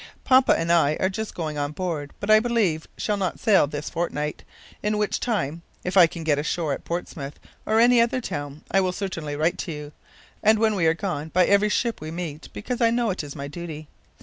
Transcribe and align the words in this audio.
Papa 0.23 0.53
and 0.57 0.71
I 0.71 0.95
are 0.99 1.09
just 1.09 1.35
going 1.35 1.59
on 1.59 1.73
board, 1.73 2.11
but 2.19 2.31
I 2.31 2.39
believe 2.39 2.87
shall 2.97 3.17
not 3.17 3.39
sail 3.39 3.67
this 3.67 3.87
fortnight; 3.87 4.43
in 4.81 4.97
which 4.97 5.19
time, 5.19 5.61
if 5.83 5.95
I 5.95 6.07
can 6.07 6.23
get 6.23 6.39
ashore 6.39 6.73
at 6.73 6.83
Portsmouth 6.83 7.39
or 7.67 7.79
any 7.79 8.01
other 8.01 8.19
town, 8.19 8.63
I 8.71 8.81
will 8.81 8.93
certainly 8.93 9.35
write 9.35 9.59
to 9.59 9.71
you, 9.71 9.91
and, 10.41 10.57
when 10.57 10.73
we 10.73 10.87
are 10.87 10.95
gone, 10.95 11.29
by 11.29 11.45
every 11.45 11.69
ship 11.69 12.01
we 12.01 12.09
meet, 12.09 12.49
because 12.51 12.81
I 12.81 12.89
know 12.89 13.11
it 13.11 13.23
is 13.23 13.35
my 13.35 13.47
duty. 13.47 13.89